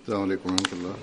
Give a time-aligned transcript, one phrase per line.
[0.00, 0.96] السلام عليكم ورحمة الله.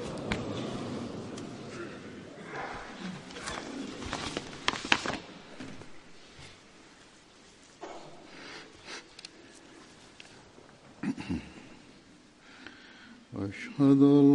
[13.38, 14.27] أشهد أن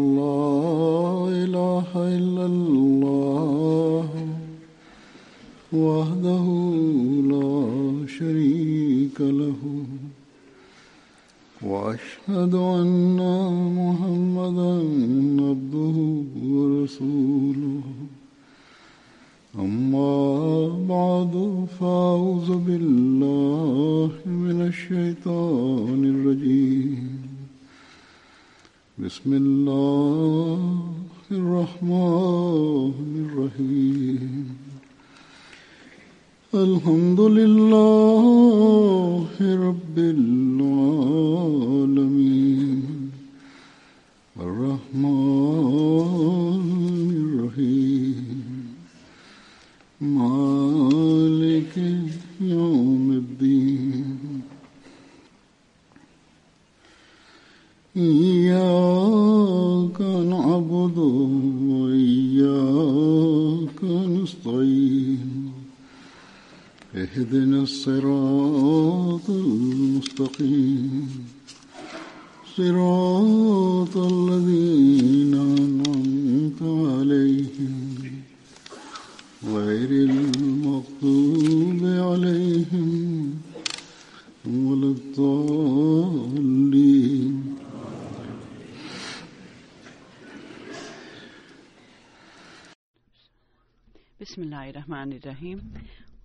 [66.95, 71.09] اهدنا الصراط المستقيم.
[72.57, 77.97] صراط الذين أنعمت عليهم.
[79.45, 83.41] غير المغضوب عليهم
[84.47, 86.53] ولا الضالين.
[94.21, 95.59] Bismillahirrahmanirrahim.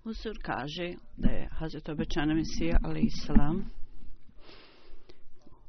[0.10, 3.70] Usur kaže da je Hazret obećana Mesija, ali i salam,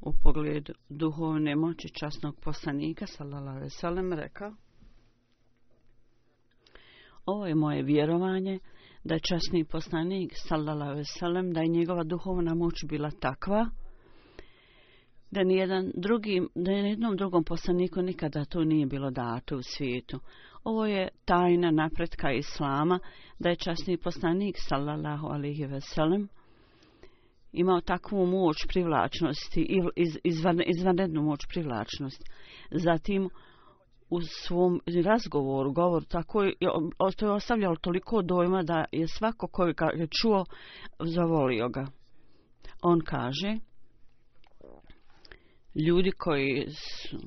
[0.01, 4.53] u pogledu duhovne moći časnog poslanika, sallallahu alaihi rekao
[7.25, 8.59] Ovo je moje vjerovanje
[9.03, 13.69] da je časni poslanik, sallallahu alaihi da je njegova duhovna moć bila takva,
[15.31, 20.19] da nijedan drugi, da nijednom drugom poslaniku nikada to nije bilo dato u svijetu.
[20.63, 22.99] Ovo je tajna napretka Islama,
[23.39, 26.27] da je časni poslanik, sallallahu alihi veselem,
[27.51, 32.25] imao takvu moć privlačnosti, iz, izvan, izvanrednu moć privlačnosti.
[32.71, 33.29] Zatim,
[34.09, 36.53] u svom razgovoru, govor, tako je,
[37.17, 40.45] to je ostavljalo toliko dojma da je svako koji ga je čuo,
[40.99, 41.87] zavolio ga.
[42.81, 43.57] On kaže,
[45.75, 47.17] ljudi koji su,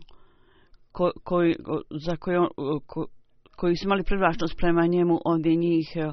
[0.93, 1.56] ko, koji,
[2.06, 2.49] za koje on,
[2.87, 3.06] ko,
[3.56, 6.12] koji su imali privlačnost prema njemu, ovdje njih eh,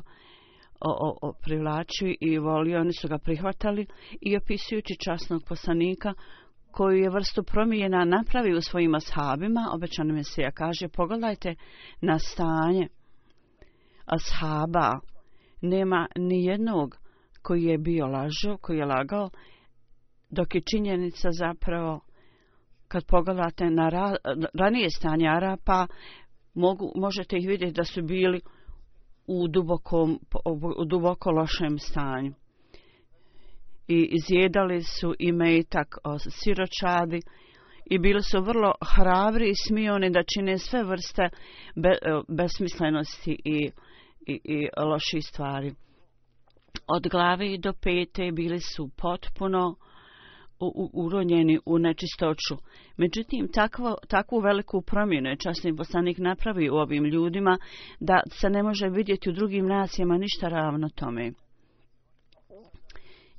[0.81, 3.85] o, o, o, privlačio i volio, oni su ga prihvatali
[4.21, 6.13] i opisujući časnog poslanika
[6.71, 11.55] koju je vrstu promijena napravio u svojim ashabima, obećano Mesija kaže, pogledajte
[12.01, 12.87] na stanje
[14.05, 14.99] ashaba,
[15.61, 16.97] nema ni jednog
[17.41, 19.29] koji je bio lažo, koji je lagao,
[20.29, 21.99] dok je činjenica zapravo
[22.87, 24.15] kad pogledate na ra,
[24.53, 25.87] ranije stanje Arapa,
[26.59, 28.41] mogu, možete ih vidjeti da su bili
[29.27, 30.19] u dubokom,
[30.77, 32.33] u duboko lošem stanju.
[33.87, 37.21] I izjedali su i metak o siročadi
[37.85, 41.29] i bili su vrlo hrabri i smijoni da čine sve vrste
[41.75, 43.71] be, e, besmislenosti i,
[44.27, 45.73] i, i loših stvari.
[46.87, 49.75] Od glave do pete bili su potpuno
[50.93, 52.55] uronjeni u nečistoću.
[52.97, 57.57] Međutim, takvo, takvu veliku promjenu je časni poslanik napravi u ovim ljudima
[57.99, 61.31] da se ne može vidjeti u drugim nacijama ništa ravno tome.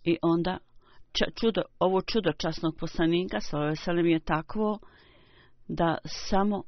[0.04, 0.59] I onda
[1.41, 3.59] čudo, ovo čudo časnog poslanika sa
[4.04, 4.78] je takvo
[5.69, 6.62] da samo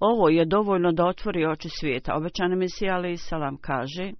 [0.00, 2.16] ovo je dovoljno da otvori oči svijeta.
[2.16, 4.12] Obećani Mesija Ali Salam kaže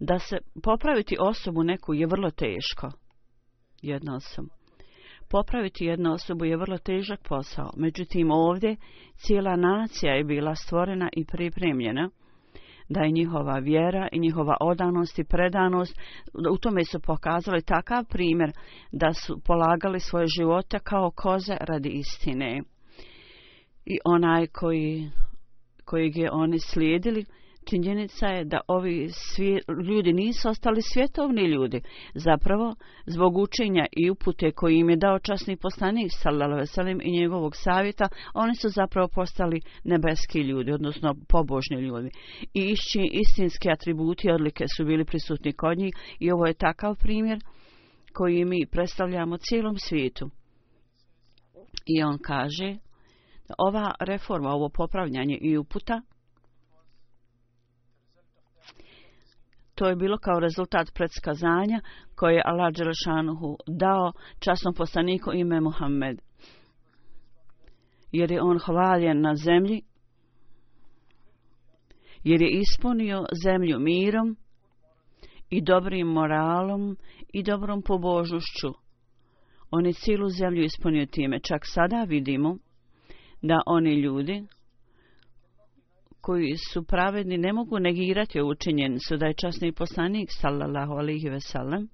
[0.00, 2.90] da se popraviti osobu neku je vrlo teško.
[3.82, 4.48] Jedna osoba.
[5.30, 7.70] Popraviti jednu osobu je vrlo težak posao.
[7.76, 8.76] Međutim, ovdje
[9.16, 12.10] cijela nacija je bila stvorena i pripremljena
[12.88, 15.98] da je njihova vjera i njihova odanost i predanost,
[16.52, 18.52] u tome su pokazali takav primjer
[18.92, 22.62] da su polagali svoje živote kao koze radi istine.
[23.84, 25.10] I onaj koji,
[25.84, 27.24] kojeg je oni slijedili,
[27.70, 31.80] činjenica je da ovi svi, ljudi nisu ostali svjetovni ljudi.
[32.14, 32.74] Zapravo,
[33.06, 38.08] zbog učenja i upute koji im je dao časni poslanik, sallallahu veselim, i njegovog savjeta,
[38.34, 42.10] oni su zapravo postali nebeski ljudi, odnosno pobožni ljudi.
[42.54, 46.96] I išći istinski atributi i odlike su bili prisutni kod njih i ovo je takav
[46.96, 47.38] primjer
[48.12, 50.30] koji mi predstavljamo cijelom svijetu.
[51.86, 52.76] I on kaže,
[53.58, 56.02] ova reforma, ovo popravljanje i uputa,
[59.78, 61.80] to je bilo kao rezultat predskazanja
[62.14, 66.18] koje je Allah Đelešanuhu dao časnom poslaniku ime Muhammed.
[68.12, 69.82] Jer je on hvaljen na zemlji,
[72.24, 74.36] jer je ispunio zemlju mirom
[75.50, 76.96] i dobrim moralom
[77.32, 78.68] i dobrom pobožnošću.
[79.70, 81.40] On je cijelu zemlju ispunio time.
[81.40, 82.56] Čak sada vidimo
[83.42, 84.46] da oni ljudi
[86.28, 91.88] koji su pravedni ne mogu negirati ovu činjenicu da je časni poslanik sallallahu alihi sellem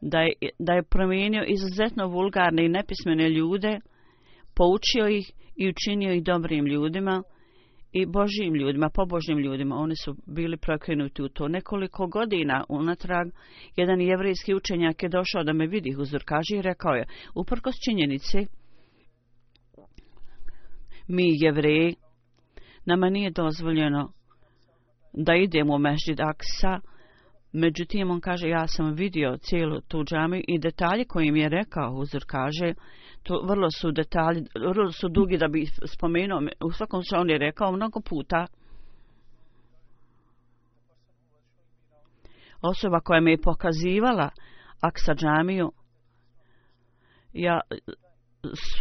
[0.00, 3.80] da je, da je promijenio izuzetno vulgarne i nepismene ljude,
[4.54, 7.22] poučio ih i učinio ih dobrim ljudima
[7.92, 9.76] i božjim ljudima, pobožnim ljudima.
[9.76, 13.28] Oni su bili prokrenuti u to nekoliko godina unatrag.
[13.76, 18.46] Jedan jevrijski učenjak je došao da me vidi uzor, kaže i rekao je, uprkos činjenici,
[21.08, 21.94] mi jevreji,
[22.84, 24.12] nama nije dozvoljeno
[25.12, 26.80] da idemo u Mešđid Aksa,
[27.52, 31.92] međutim on kaže ja sam vidio cijelu tu džamiju i detalje kojim mi je rekao
[31.92, 32.74] uzor kaže
[33.22, 34.44] to vrlo su detalji,
[34.74, 35.66] vrlo su dugi da bi
[35.96, 38.46] spomenuo, u svakom slučaju on je rekao mnogo puta.
[42.60, 44.30] Osoba koja me je pokazivala
[44.80, 45.72] Aksa džamiju
[47.32, 47.60] ja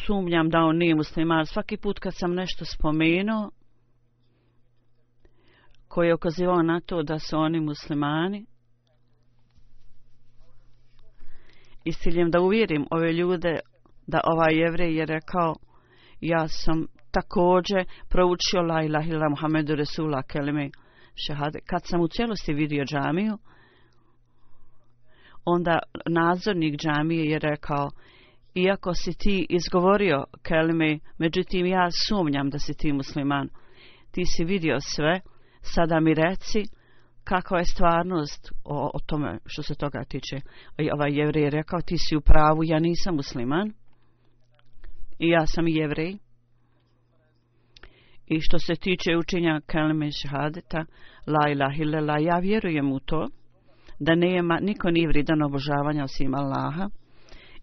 [0.05, 1.45] sumnjam da on nije musliman.
[1.45, 3.51] Svaki put kad sam nešto spomenuo,
[5.87, 8.45] koji je okazivao na to da su oni muslimani,
[11.83, 13.59] i s ciljem da uvjerim ove ljude
[14.07, 15.55] da ovaj jevrej je rekao,
[16.21, 20.69] ja sam također proučio la ilaha illa Muhammedu Resula kelime
[21.27, 21.59] šehade.
[21.65, 23.37] Kad sam u cijelosti vidio džamiju,
[25.45, 27.89] onda nadzornik džamije je rekao,
[28.57, 33.49] iako si ti izgovorio kelime, međutim ja sumnjam da si ti musliman.
[34.11, 35.21] Ti si vidio sve,
[35.61, 36.63] sada mi reci
[37.23, 40.35] kakva je stvarnost o, o tome što se toga tiče.
[40.77, 43.73] I ovaj jevrej je rekao, ti si u pravu, ja nisam musliman.
[45.19, 46.17] I ja sam jevrej.
[48.27, 50.85] I što se tiče učenja kelime šahadeta,
[51.27, 53.27] la ilah ilala, ja vjerujem u to,
[53.99, 56.89] da nema, niko nije vridan obožavanja osim Allaha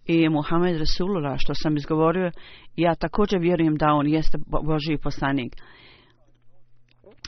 [0.06, 2.31] i Muhammed Rasulullah što sam izgovorio,
[2.77, 5.56] ja također vjerujem da on jeste Božji poslanik.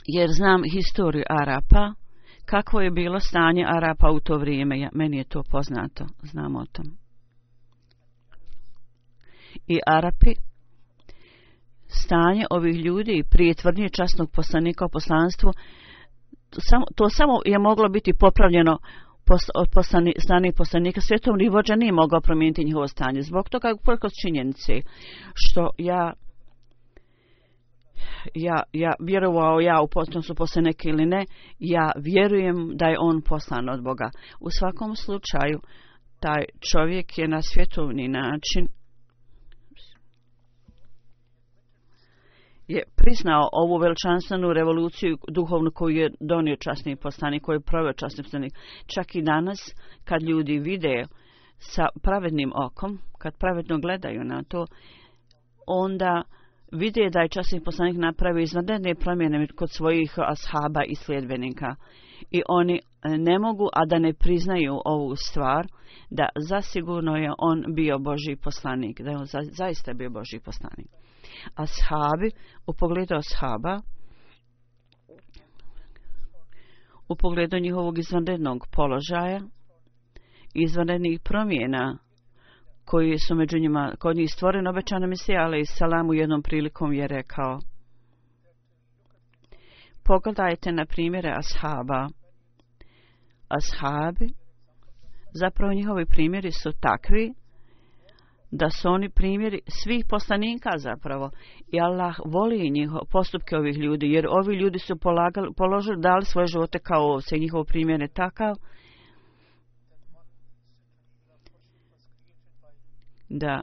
[0.05, 1.93] Jer znam historiju Arapa,
[2.45, 6.65] kakvo je bilo stanje Arapa u to vrijeme, ja, meni je to poznato, znam o
[6.65, 6.85] tom.
[9.67, 10.33] I Arapi,
[11.87, 15.51] stanje ovih ljudi prije tvrdnje časnog poslanika o poslanstvu,
[16.51, 18.77] samo, to samo je moglo biti popravljeno
[19.73, 23.21] poslani, strani poslanika svjetovni vođa nije mogao promijeniti njihovo stanje.
[23.21, 24.81] Zbog toga, uprkos činjenici,
[25.33, 26.13] što ja
[28.33, 31.25] ja, ja vjerovao ja u potnosu neke ili ne,
[31.59, 34.09] ja vjerujem da je on poslan od Boga.
[34.39, 35.59] U svakom slučaju,
[36.19, 38.67] taj čovjek je na svjetovni način
[42.67, 48.23] je priznao ovu veličanstvenu revoluciju duhovnu koju je donio časni poslanik, koju je proveo časni
[48.23, 48.53] poslanik.
[48.85, 49.59] Čak i danas,
[50.05, 51.05] kad ljudi vide
[51.57, 54.65] sa pravednim okom, kad pravedno gledaju na to,
[55.67, 56.23] onda
[56.71, 61.75] vide da je časni poslanik napravio izvanredne promjene kod svojih ashaba i sljedbenika.
[62.31, 65.67] I oni ne mogu, a da ne priznaju ovu stvar,
[66.09, 70.87] da zasigurno je on bio Boži poslanik, da je on za, zaista bio Boži poslanik
[71.55, 72.31] ashabi,
[72.67, 73.81] u pogledu ashaba,
[77.09, 79.41] u pogledu njihovog izvanrednog položaja,
[80.53, 81.97] izvanrednih promjena,
[82.85, 86.93] koji su među njima, kod njih stvoren obećana misija, ali i salam u jednom prilikom
[86.93, 87.59] je rekao,
[90.03, 92.07] pogledajte na primjere ashaba.
[93.47, 94.29] Ashabi,
[95.33, 97.33] zapravo njihovi primjeri su takvi,
[98.51, 101.31] da su oni primjeri svih poslanika zapravo.
[101.71, 106.47] I Allah voli njihov postupke ovih ljudi, jer ovi ljudi su polagali, položili, dali svoje
[106.47, 108.55] živote kao ovce, njihov primjer je takav.
[113.29, 113.61] Da,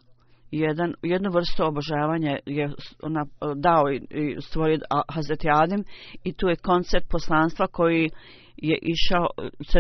[0.51, 2.71] jedan, jednu vrstu obožavanja je
[3.03, 3.25] ona
[3.57, 5.85] dao i stvorio Hazreti Adem
[6.25, 8.11] i tu je koncept poslanstva koji
[8.57, 9.27] je išao,
[9.71, 9.79] se,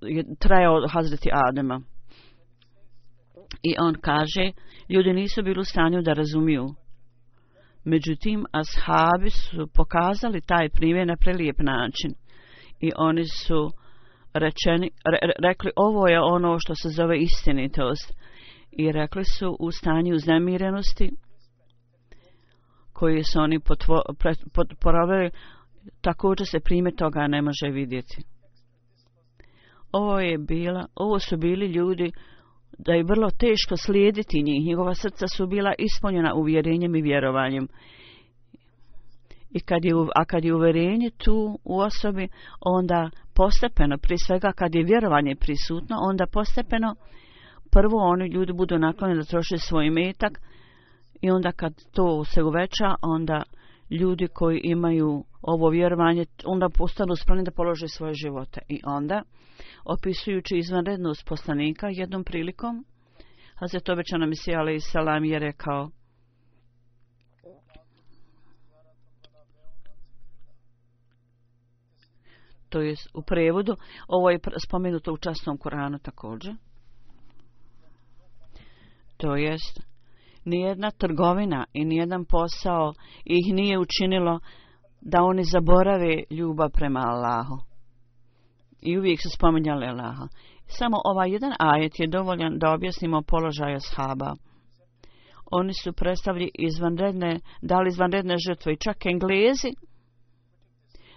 [0.00, 1.80] je trajao Hazreti Adema.
[3.62, 4.52] I on kaže,
[4.88, 6.66] ljudi nisu bili u stanju da razumiju.
[7.84, 12.10] Međutim, ashabi su pokazali taj primjer na prelijep način.
[12.80, 13.70] I oni su
[14.34, 18.12] rečeni, re, rekli ovo je ono što se zove istinitost
[18.70, 21.10] i rekli su u stanju uznemirenosti
[22.92, 23.60] koji su oni
[24.80, 25.30] porovili
[26.00, 28.22] također se prime toga ne može vidjeti
[29.92, 32.12] ovo je bila ovo su bili ljudi
[32.78, 34.64] da je vrlo teško slijediti njih.
[34.64, 37.68] Njegova srca su bila ispunjena uvjerenjem i vjerovanjem.
[39.50, 42.28] I kad je, a kad je uverenje tu u osobi,
[42.60, 46.94] onda postepeno, pri svega kad je vjerovanje prisutno, onda postepeno
[47.70, 50.40] prvo oni ljudi budu naklonjeni da troše svoj metak
[51.20, 53.42] i onda kad to se uveća, onda
[53.90, 58.60] ljudi koji imaju ovo vjerovanje, onda postanu spremni da polože svoje živote.
[58.68, 59.22] I onda,
[59.84, 62.84] opisujući izvanrednost poslanika jednom prilikom,
[63.54, 65.90] Hazret Obećana Mesija Ali Salam je rekao,
[72.68, 73.76] to je u prevodu,
[74.08, 76.54] ovo je spomenuto u časnom Koranu također.
[79.16, 79.80] To jest,
[80.46, 82.92] nijedna trgovina i nijedan posao
[83.24, 84.40] ih nije učinilo
[85.00, 87.58] da oni zaborave ljubav prema Allahu.
[88.80, 90.28] I uvijek su spominjali Allaha.
[90.66, 94.34] Samo ovaj jedan ajet je dovoljan da objasnimo položaj ashaba.
[95.50, 99.72] Oni su predstavili izvanredne, dali izvanredne žrtve i čak englezi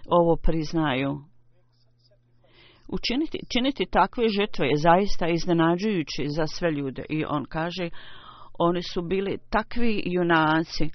[0.06, 1.20] ovo priznaju
[2.88, 7.90] učiniti činiti takve žrtve je zaista iznenađujući za sve ljude i on kaže
[8.60, 10.90] oni su bili takvi junaci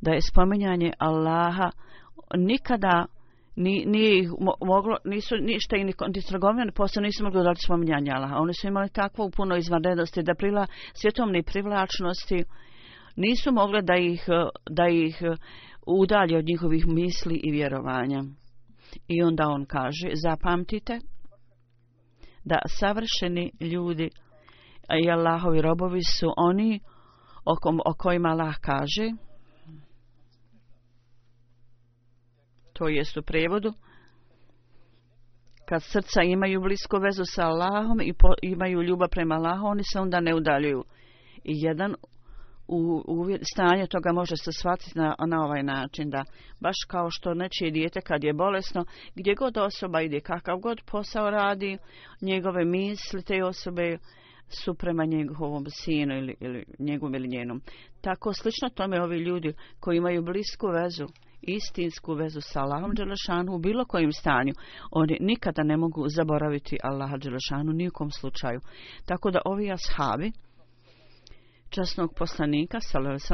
[0.00, 1.70] da je spominjanje Allaha
[2.36, 3.06] nikada
[3.56, 5.92] ni, nije ih moglo, nisu ništa i ni
[6.28, 8.36] trgovine posle nisu mogli dodati spominjanje Allaha.
[8.36, 12.44] Oni su imali takvu puno izvanrednosti da prila svjetovne privlačnosti
[13.16, 14.24] nisu mogli da ih,
[14.70, 15.22] da ih
[15.86, 18.24] udalje od njihovih misli i vjerovanja.
[19.08, 20.98] I onda on kaže, zapamtite,
[22.44, 24.10] da savršeni ljudi
[25.04, 26.80] i Allahovi robovi su oni
[27.44, 29.10] o, kom, o kojima Allah kaže.
[32.72, 33.72] To jest u prevodu.
[35.68, 40.00] Kad srca imaju blisku vezu sa Allahom i po, imaju ljubav prema Allahom oni se
[40.00, 40.84] onda ne udaljuju.
[41.44, 41.94] I jedan
[42.68, 46.24] u, u stanje toga može se shvatiti na, na ovaj način da
[46.60, 48.84] baš kao što nečije dijete kad je bolesno
[49.14, 51.78] gdje god osoba ide kakav god posao radi
[52.20, 53.98] njegove misli te osobe
[54.54, 57.60] su prema njegovom sinu ili, ili njegovom ili njenom
[58.00, 61.06] tako slično tome ovi ljudi koji imaju blisku vezu
[61.42, 64.52] istinsku vezu sa Allahom Đelešanu u bilo kojim stanju
[64.90, 68.60] oni nikada ne mogu zaboraviti Allaha Đelešanu nikom slučaju
[69.06, 70.32] tako da ovi ashabi
[71.74, 72.78] časnog poslanika,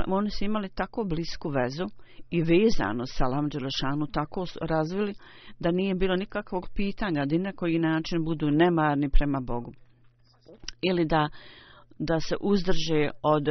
[0.07, 1.87] oni su imali tako blisku vezu
[2.31, 5.15] i vezano sa Alam Đelešanu tako razvili
[5.59, 9.73] da nije bilo nikakvog pitanja da na koji način budu nemarni prema Bogu.
[10.83, 11.29] Ili da,
[11.99, 13.49] da se uzdrže od,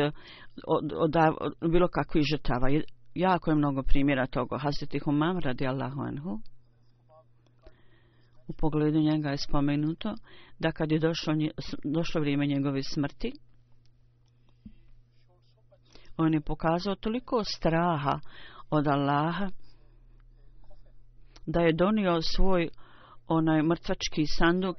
[0.67, 1.15] od, od,
[1.61, 2.67] od bilo kakvih žrtava.
[3.15, 4.57] Jako je mnogo primjera toga.
[4.57, 6.39] Hazreti Humam radi Allahu Anhu.
[8.47, 10.15] U pogledu njega je spomenuto
[10.59, 11.33] da kad je došlo,
[11.83, 13.31] došlo vrijeme njegove smrti,
[16.17, 18.19] on je pokazao toliko straha
[18.69, 19.49] od Allaha
[21.45, 22.69] da je donio svoj
[23.27, 24.77] onaj mrtvački sanduk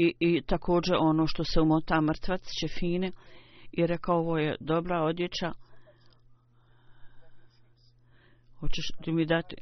[0.00, 3.12] i, i također ono što se umota mrtvac čefine
[3.72, 5.52] i rekao ovo je dobra odjeća.
[8.60, 9.56] Hoćeš ti mi dati?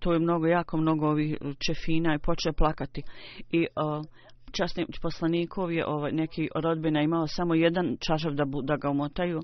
[0.00, 1.36] To je mnogo jako mnogo ovih
[1.66, 3.02] čefina i poče plakati.
[3.50, 4.04] I uh,
[4.52, 9.40] časni poslanikov je ovaj, neki rodbina imao samo jedan čašav da, bu, da ga umotaju.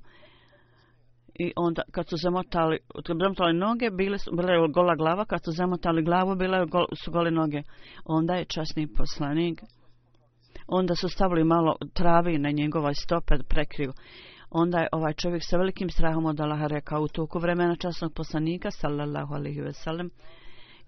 [1.34, 5.24] I onda kad su zamotali, kad su zamotali noge, bile su, bila je gola glava,
[5.24, 7.62] kad su zamotali glavu, bile gol, su gole noge.
[8.04, 9.60] Onda je časni poslanik,
[10.68, 13.92] onda su stavili malo travi na njegova stope prekriju.
[14.50, 18.70] Onda je ovaj čovjek sa velikim strahom od Allaha rekao u toku vremena časnog poslanika,
[18.70, 20.10] sallallahu alaihi ve sellem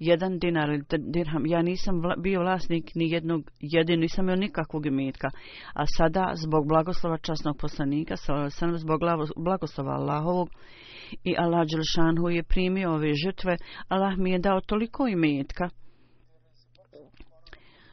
[0.00, 1.46] jedan dinar ili dirham.
[1.46, 5.30] Ja nisam vla, bio vlasnik ni jednog jedinu, nisam imao nikakvog imetka.
[5.75, 8.16] A sada, zbog blagoslova časnog poslanika,
[8.50, 9.00] sam zbog
[9.37, 10.49] blagoslova Allahovog
[11.25, 13.56] i Allah Đelšanhu je primio ove žrtve,
[13.88, 15.68] Allah mi je dao toliko imetka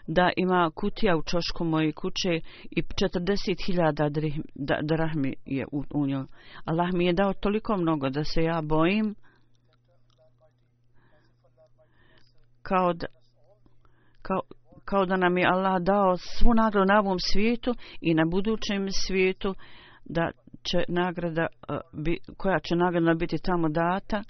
[0.08, 2.40] da ima kutija u čošku moje kuće
[2.72, 4.42] i 40.000
[4.84, 6.26] drahmi je u, u njoj.
[6.66, 9.16] Allah mi je dao toliko mnogo da se ja bojim
[12.62, 13.06] kao da,
[14.22, 14.40] kao,
[14.86, 19.56] kao da nam je Allah dao svu nagradu na ovom svijetu i na budućem svijetu
[20.06, 20.32] da
[20.64, 21.78] će nagrada e,
[22.38, 24.24] koja će nagrada biti tamo data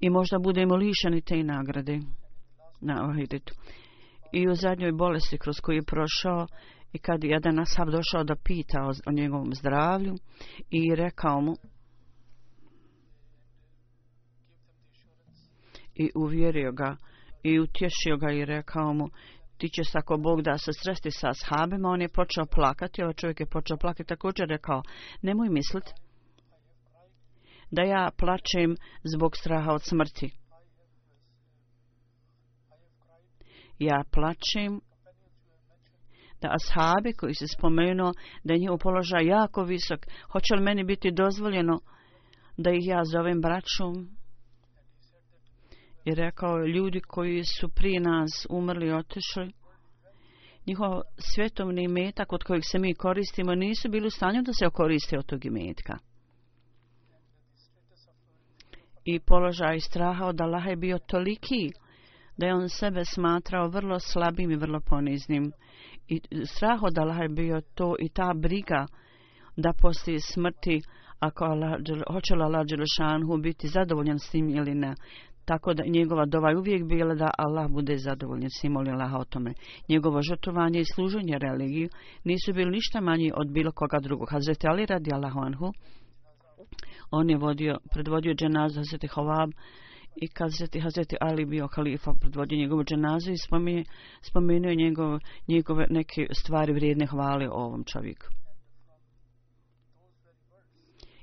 [0.00, 1.98] i možda budemo lišeni te nagrade
[2.80, 3.54] na Ahiretu
[4.32, 6.46] i u zadnjoj bolesti kroz koju je prošao
[6.92, 10.14] i kad je jedan ashab došao da pita o, o njegovom zdravlju
[10.70, 11.54] i rekao mu
[15.94, 16.96] i uvjerio ga
[17.42, 19.08] i utješio ga i rekao mu
[19.58, 23.40] ti ćeš ako Bog da se sresti sa ashabima, on je počeo plakati, ovaj čovjek
[23.40, 24.82] je počeo plakati, također rekao,
[25.22, 25.92] nemoj misliti
[27.70, 30.30] da ja plačem zbog straha od smrti.
[33.78, 34.80] Ja plačem
[36.42, 38.12] da ashabi koji se spomenuo
[38.44, 41.80] da je njihov položaj jako visok, hoće li meni biti dozvoljeno
[42.56, 44.18] da ih ja zovem braćom?
[46.04, 49.52] I rekao, ljudi koji su prije nas umrli, otišli,
[50.66, 55.18] njihov svjetovni imetak od kojeg se mi koristimo nisu bili u stanju da se koriste
[55.18, 55.98] od tog imetka.
[59.04, 61.72] I položaj straha od Allaha je bio toliki
[62.38, 65.52] da je on sebe smatrao vrlo slabim i vrlo poniznim.
[66.08, 68.86] I strah od Allaha je bio to i ta briga
[69.56, 70.80] da poslije smrti
[71.18, 71.80] ako Allah,
[72.12, 74.94] hoće li Allah Đelešanhu biti zadovoljan s tim ili ne.
[75.44, 79.24] Tako da njegova dova je uvijek bila da Allah bude zadovoljan s molim Allaha o
[79.24, 79.52] tome.
[79.88, 81.88] Njegovo žrtovanje i služenje religiju
[82.24, 84.28] nisu bili ništa manji od bilo koga drugog.
[84.30, 85.72] Hazreti Ali radi Allahu anhu,
[87.10, 89.50] on je vodio, predvodio dženaz Hazreti Hovab
[90.16, 93.84] i kad Hazreti, Hazreti Ali bio halifa, predvodio njegovu dženazu i spomenuo,
[94.22, 98.26] spomenuo njegov, njegove neke stvari vrijedne hvale o ovom čovjeku.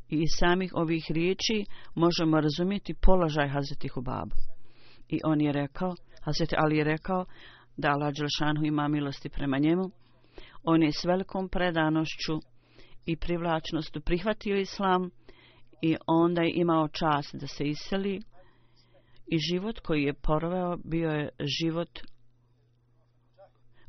[0.10, 1.66] I iz samih ovih riječi
[1.96, 4.36] možemo razumjeti položaj Hazreti Hubaba.
[5.10, 7.26] I on je rekao, Hazreti Ali je rekao
[7.78, 9.90] da Allah Đelšanhu ima milosti prema njemu.
[10.64, 12.34] On je s velikom predanošću
[13.06, 15.10] i privlačnostu prihvatio islam
[15.82, 18.22] i onda je imao čas da se iseli
[19.28, 21.30] i život koji je poroveo bio je
[21.62, 22.00] život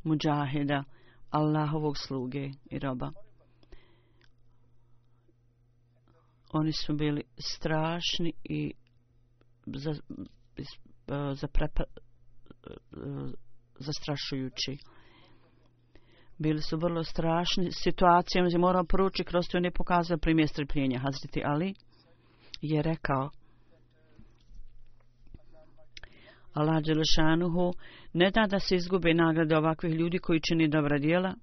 [0.03, 0.85] muđahida,
[1.31, 3.11] Allahovog sluge i roba.
[6.53, 8.73] oni su bili strašni i
[9.67, 11.95] za, e, za prepa, e,
[13.79, 14.79] zastrašujući.
[16.39, 20.99] Bili su vrlo strašni situacijama, on je morao poručiti kroz to ne pokazao primjer strpljenja.
[20.99, 21.75] Hazreti Ali
[22.61, 23.31] je rekao
[26.57, 27.73] Allah Đelešanuhu
[28.13, 31.35] ne da da se izgube nagrade ovakvih ljudi koji čini dobra dijela,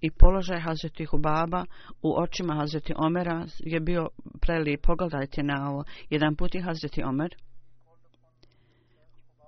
[0.00, 1.64] i položaj Hazreti Hubaba
[2.02, 4.08] u očima Hazreti Omera je bio
[4.40, 4.80] prelijep.
[4.82, 5.84] Pogledajte na ovo.
[6.10, 7.30] Jedan put je Hazreti Omer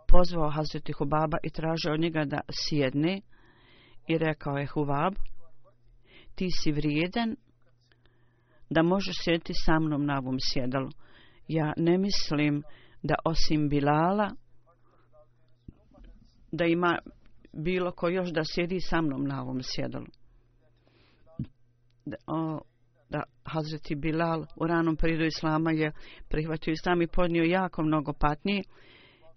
[0.09, 3.21] pozvao Hazreti Hubaba i tražio od njega da sjedne
[4.07, 5.15] i rekao je Hubab
[6.35, 7.37] ti si vrijedan
[8.71, 10.91] da možeš sjediti sa mnom na ovom sjedalu.
[11.49, 12.63] Ja ne mislim
[13.03, 14.31] da osim Bilala
[16.53, 16.99] da ima
[17.53, 20.07] bilo ko još da sjedi sa mnom na ovom sjedalu
[22.27, 22.61] o,
[23.11, 25.93] da Hazreti Bilal u ranom periodu Islama je
[26.29, 28.63] prihvatio Islam i podnio jako mnogo patnji.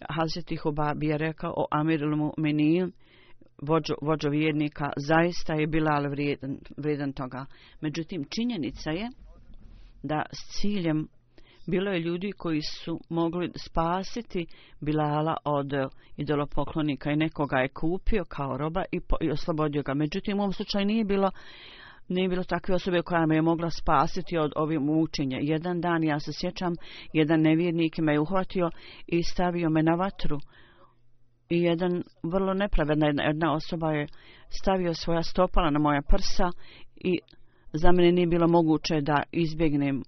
[0.10, 2.92] Hazreti Hubabi je rekao o Amirul Mu'minin,
[3.62, 7.46] vođo, vođo vjernika, zaista je Bilal vrijedan, vrijedan toga.
[7.82, 9.10] Međutim, činjenica je
[10.04, 11.08] da s ciljem
[11.72, 14.46] bilo je ljudi koji su mogli spasiti
[14.80, 19.94] Bilala od eh, idolopoklonika i nekoga je kupio kao roba i, po, i oslobodio ga.
[19.94, 21.32] Međutim, u ovom slučaju nije bilo
[22.08, 25.38] nije bilo takve osobe koja me je mogla spasiti od ovih mučenja.
[25.42, 26.74] Jedan dan, ja se sjećam,
[27.14, 28.70] jedan nevjernik me je uhvatio
[29.08, 30.38] i stavio me na vatru.
[31.50, 34.08] I jedan vrlo nepravedna jedna, jedna osoba je
[34.50, 36.50] stavio svoja stopala na moja prsa
[36.96, 37.20] i
[37.74, 40.04] za mene nije bilo moguće da izbjegnem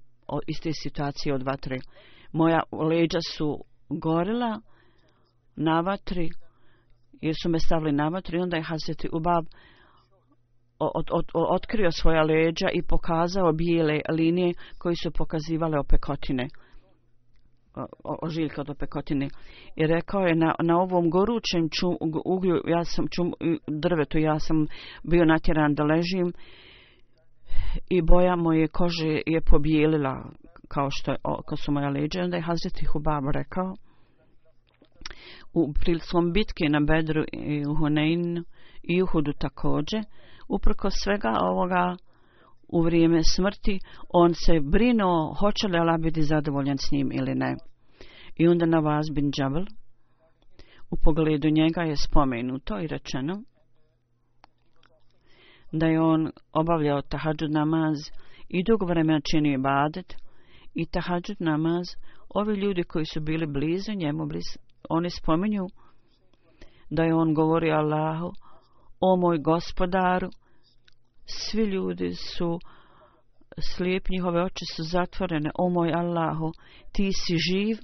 [0.48, 1.78] iz te situacije od vatre.
[2.32, 4.62] Moja leđa su gorila
[5.56, 6.30] na vatri
[7.22, 9.46] jer su me stavili na vatri i onda je Hazreti Ubab
[10.80, 16.48] od, od, otkrio svoja leđa i pokazao bijele linije koji su pokazivale opekotine
[18.04, 19.30] ožiljka od opekotine
[19.76, 21.88] i rekao je na, na ovom gorućem ču,
[22.26, 23.34] uglju ja sam čum,
[23.68, 24.68] drvetu ja sam
[25.04, 26.34] bio natjeran da ležim
[27.90, 30.26] i boja moje kože je pobijelila
[30.68, 33.76] kao što je, kao su moja leđa onda je Hazreti Hubab rekao
[35.54, 38.44] u prilikom bitke na Bedru i u Hunein
[38.84, 40.04] i Uhudu također
[40.50, 41.96] uprko svega ovoga
[42.68, 47.56] u vrijeme smrti, on se brinuo hoće li Allah biti zadovoljan s njim ili ne.
[48.36, 49.66] I onda na vas bin Džabel,
[50.92, 53.44] u pogledu njega je spomenuto i rečeno
[55.74, 57.98] da je on obavljao tahadžud namaz
[58.50, 60.14] i dug vremena činio ibadet
[60.74, 61.86] i tahadžud namaz,
[62.30, 64.58] ovi ljudi koji su bili blizu njemu, bliz,
[64.90, 65.68] oni spominju
[66.90, 68.32] da je on govorio Allahu,
[69.00, 70.30] o moj gospodaru,
[71.26, 72.60] svi ljudi su
[73.76, 76.52] slijep, njihove oči su zatvorene, o moj Allahu,
[76.92, 77.78] ti si živ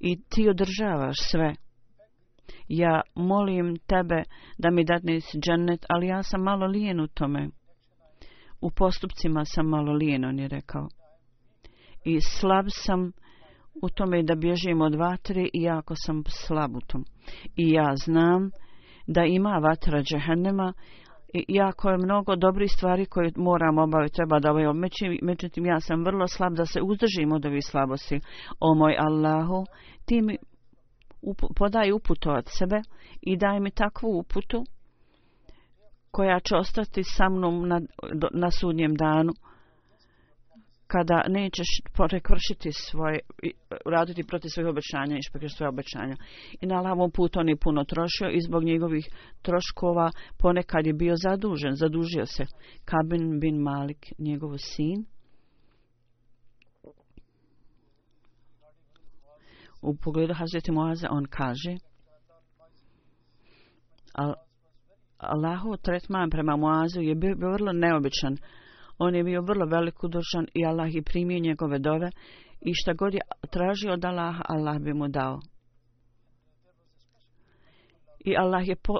[0.00, 1.54] i ti održavaš sve.
[2.68, 4.22] Ja molim tebe
[4.58, 7.48] da mi dadneš džennet, ali ja sam malo lijen u tome.
[8.60, 10.88] U postupcima sam malo lijen, on je rekao.
[12.04, 13.12] I slab sam
[13.82, 17.04] u tome da bježim od vatre i jako sam slab u tom.
[17.56, 18.50] I ja znam
[19.06, 20.72] da ima vatra džehennema
[21.34, 25.80] i jako je mnogo dobrih stvari koje moram obaviti, treba da ovaj omeći, međutim ja
[25.80, 28.20] sam vrlo slab da se uzdržim od ovih slabosti.
[28.60, 29.64] O moj Allahu,
[30.06, 30.36] ti mi
[31.22, 32.82] up, podaj uputu od sebe
[33.20, 34.64] i daj mi takvu uputu
[36.10, 37.80] koja će ostati sa mnom na,
[38.32, 39.32] na sudnjem danu
[40.90, 43.18] kada nećeš prekvršiti svoje,
[43.86, 46.16] raditi protiv svojih obećanja i špekeš svoje obećanja.
[46.60, 49.06] I na lavom putu on je puno trošio i zbog njegovih
[49.42, 52.44] troškova ponekad je bio zadužen, zadužio se.
[52.84, 55.04] Kabin bin Malik, njegov sin,
[59.82, 61.76] u pogledu Hazreti Moaza on kaže
[64.14, 64.34] Al,
[65.18, 68.36] Allahov tretman prema Moazu je bio, bio vrlo neobičan.
[68.98, 72.10] On je bio vrlo velikodušan i Allah je primio njegove dove
[72.60, 75.40] i šta god je tražio od Allaha, Allah bi mu dao.
[78.24, 78.98] I Allah je po,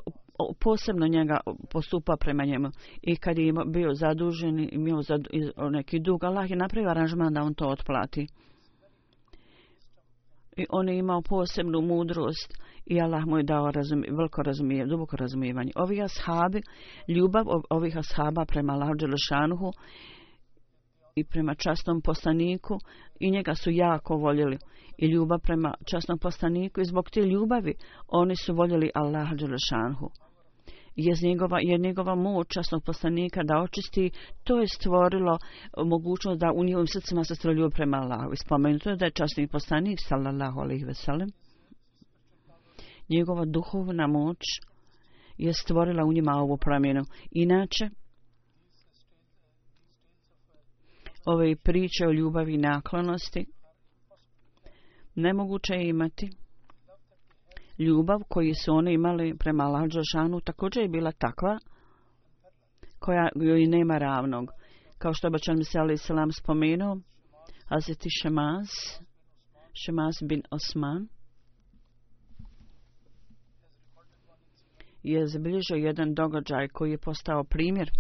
[0.60, 1.40] posebno njega
[1.70, 2.68] postupa prema njemu.
[3.02, 5.30] I kad je bio zadužen i imao zadu,
[5.70, 8.26] neki dug, Allah je napravio aranžman da on to otplati
[10.60, 12.54] i on je imao posebnu mudrost.
[12.86, 15.72] I Allah mu je dao razum, veliko razumijevanje, duboko razumijevanje.
[15.76, 16.62] Ovi ashabi,
[17.08, 19.72] ljubav ovih ashaba prema Allahu Đelešanuhu
[21.14, 22.78] i prema časnom poslaniku
[23.20, 24.58] i njega su jako voljeli.
[24.98, 27.74] I ljubav prema častnom poslaniku i zbog te ljubavi
[28.08, 30.10] oni su voljeli Allaha Đelešanuhu
[30.96, 34.10] je njegova, je njegova moć časnog poslanika da očisti,
[34.44, 38.36] to je stvorilo e, mogućnost da u njihovim srcima se streljuju prema Allahu.
[38.44, 40.94] Spomenuto je da je časni poslanik, sallallahu alaihi ve
[43.08, 44.38] njegova duhovna moć
[45.38, 47.02] je stvorila u njima ovu promjenu.
[47.30, 47.88] Inače,
[51.24, 53.46] ove priče o ljubavi i naklonosti
[55.14, 56.30] nemoguće je imati
[57.80, 59.82] ljubav koju su one imali prema Allah
[60.44, 61.58] također je bila takva
[62.98, 64.50] koja joj nema ravnog.
[64.98, 66.96] Kao što je Bačan Misali Selam spomenuo,
[67.68, 68.68] Azeti Šemaz,
[69.84, 71.08] Šemaz bin Osman,
[75.02, 77.90] je zabilježio jedan događaj koji je postao primjer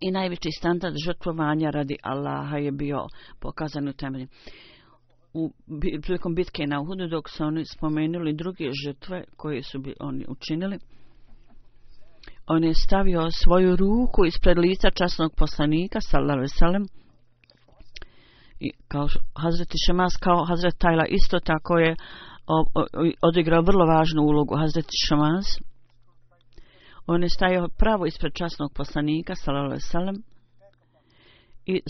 [0.00, 3.06] i najveći standard žrtvovanja radi Allaha je bio
[3.40, 4.26] pokazan u temelju.
[5.34, 5.52] U
[6.02, 10.78] prilikom bitke na Uhudu, dok su oni spomenuli druge žrtve koje su bi oni učinili,
[12.46, 16.86] on je stavio svoju ruku ispred lica časnog poslanika, sallallahu alaihi
[18.60, 19.06] i kao
[19.42, 21.96] Hazreti Šemas, kao Hazret Tajla, isto tako je
[23.22, 25.58] odigrao vrlo važnu ulogu Hazreti Šemas,
[27.06, 30.16] On je stajao pravo ispred časnog poslanika, salalala salam,
[31.66, 31.80] i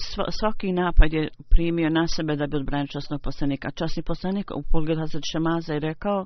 [0.40, 3.70] svaki napad je primio na sebe da bi odbranio časnog poslanika.
[3.70, 6.24] Časni poslanik u pogled Hazret Šamaza je rekao,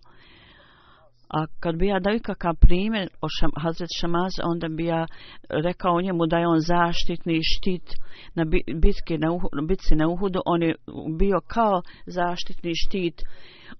[1.28, 5.06] a kad bi ja dao ikakav primjer o šam, Hazret Šamaza, onda bi ja
[5.48, 7.94] rekao njemu da je on zaštitni štit
[8.34, 8.44] na
[8.82, 10.40] bitke na, uhu, na bitci na Uhudu.
[10.46, 10.74] On je
[11.18, 13.22] bio kao zaštitni štit.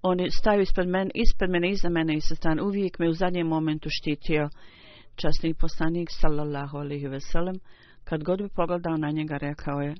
[0.01, 2.59] On je stavio ispred mene, ispred mene, iza mene i sa stan.
[2.59, 4.49] Uvijek me u zadnjem momentu štitio
[5.21, 7.55] časni poslanik sallallahu alaihi ve sellem
[8.03, 9.95] kad god bi pogledao na njega rekao je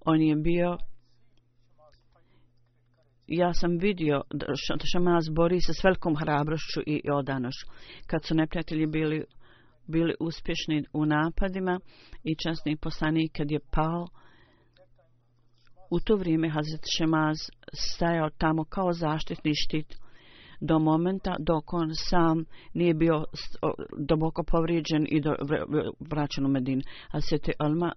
[0.00, 0.78] on je bio
[3.26, 4.46] ja sam vidio da
[4.92, 7.66] Šamaz bori se s velikom hrabrošću i odanošću.
[8.06, 9.24] Kad su neprijatelji bili
[9.86, 11.80] bili uspješni u napadima
[12.24, 14.06] i časni poslanik kad je pao
[15.90, 17.36] u to vrijeme Hazret Šemaz
[17.74, 19.94] stajao tamo kao zaštitni štit
[20.62, 22.44] do momenta dok on sam
[22.74, 23.24] nije bio
[23.98, 25.34] duboko povrijeđen i do,
[26.00, 26.82] vraćen u Medin.
[27.10, 27.92] A Sveti Alma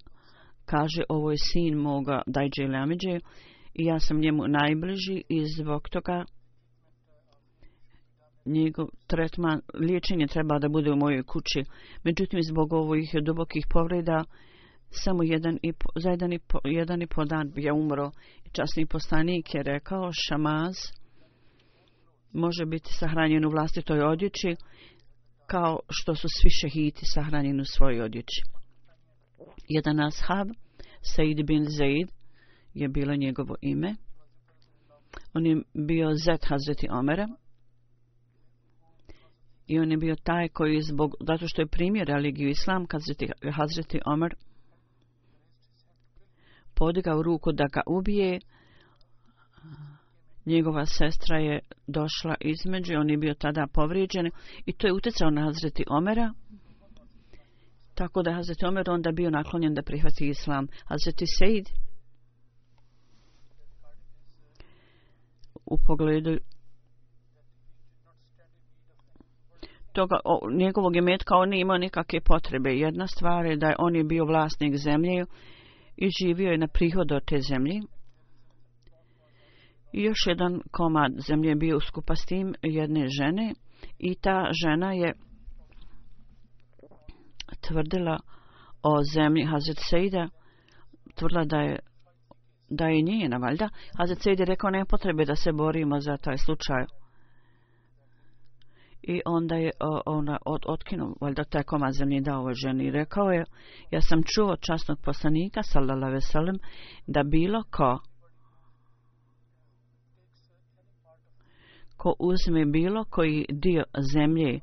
[0.65, 3.19] kaže ovo je sin moga Dajđe Lamidže
[3.73, 6.25] i ja sam njemu najbliži i zbog toga
[8.45, 11.63] njegov tretman, liječenje treba da bude u mojoj kući.
[12.03, 14.23] Međutim, zbog ovih dubokih povreda,
[14.89, 18.11] samo jedan i po, za jedan i, po, jedan i po dan je umro.
[18.51, 20.75] Časni postanik je rekao, šamaz,
[22.35, 24.55] može biti sahranjen u vlastitoj odjeći
[25.47, 28.41] kao što su svi šehiti sahranjeni u svojoj odjeći.
[29.67, 30.47] Jedan ashab
[31.01, 32.07] Said bin Zaid
[32.73, 33.95] je bilo njegovo ime.
[35.33, 37.27] On je bio zet Hazreti Omera.
[39.67, 43.01] I on je bio taj koji zbog, zato što je primio religiju islam, kad
[43.51, 44.35] Hazreti Omer
[46.75, 48.39] podigao ruku da ga ubije,
[50.45, 54.29] njegova sestra je došla između, on je bio tada povrijeđen
[54.65, 56.33] i to je utjecao na Hazreti Omera,
[57.95, 60.67] tako da Hazreti Omer onda bio naklonjen da prihvati islam.
[60.85, 61.65] Hazreti Seid
[65.65, 66.37] u pogledu
[69.93, 72.69] toga, o, njegovog imetka on nije imao nikakve potrebe.
[72.69, 75.25] Jedna stvar je da on je bio vlasnik zemlje
[75.97, 77.81] i živio je na prihod od te zemlje.
[79.95, 83.53] I još jedan komad zemlje je bio skupa s tim jedne žene
[83.99, 85.13] i ta žena je
[87.67, 88.19] tvrdila
[88.83, 90.29] o zemlji Hazret Sejda,
[91.15, 91.79] tvrdila da je
[92.69, 93.69] da je njena, valjda.
[93.97, 96.85] Hazret Sejda je rekao, nema potrebe da se borimo za taj slučaj.
[99.01, 99.71] I onda je
[100.05, 103.45] ona od, otkinuo, valjda taj komad zemlje dao ovoj ženi i rekao je,
[103.91, 106.59] ja sam čuo časnog poslanika, sallallahu veselim,
[107.07, 107.99] da bilo ko
[112.05, 114.59] ko uzme bilo koji dio zemlje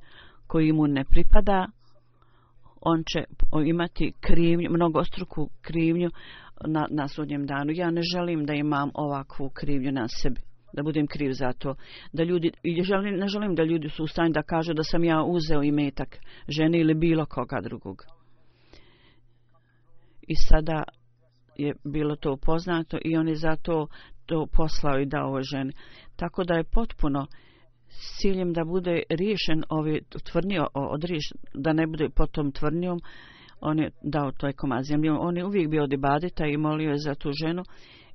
[0.47, 1.67] koji mu ne pripada,
[2.81, 3.25] on će
[3.67, 6.11] imati krivnju, mnogostruku krivnju
[6.67, 7.73] na, na sudnjem danu.
[7.75, 10.41] Ja ne želim da imam ovakvu krivnju na sebi,
[10.73, 11.75] da budem kriv za to.
[12.13, 12.51] Da ljudi,
[12.83, 16.19] želim, ne želim da ljudi su u stanju da kažu da sam ja uzeo imetak
[16.49, 18.03] žene ili bilo koga drugog.
[20.29, 20.83] I sada
[21.57, 23.87] je bilo to poznato i on je zato
[24.27, 25.73] to poslao i dao ovoj ženi.
[26.17, 27.27] Tako da je potpuno
[27.89, 33.01] s ciljem da bude riješen ovi tvrdnio, odriješ, da ne bude potom tvrdnijom,
[33.61, 35.13] on je dao toj komad zemlje.
[35.13, 37.63] On je uvijek bio od ibadita i molio je za tu ženu